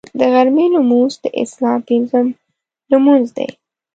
[0.19, 2.25] د غرمې لمونځ د اسلام پنځم
[2.91, 3.49] لمونځ دی